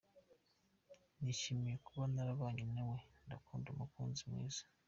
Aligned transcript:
nishimye 1.21 1.73
kuba 1.85 2.03
narabanye 2.13 2.65
nawe, 2.75 2.97
ndakunda 3.25 3.69
mukunzi 3.77 4.23
mwiza. 4.29 4.63